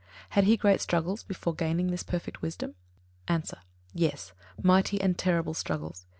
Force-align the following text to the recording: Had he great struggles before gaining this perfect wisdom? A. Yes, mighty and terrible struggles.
Had 0.29 0.45
he 0.45 0.57
great 0.57 0.81
struggles 0.81 1.21
before 1.21 1.53
gaining 1.53 1.91
this 1.91 2.01
perfect 2.01 2.41
wisdom? 2.41 2.73
A. 3.27 3.39
Yes, 3.93 4.33
mighty 4.59 4.99
and 4.99 5.15
terrible 5.15 5.53
struggles. 5.53 6.07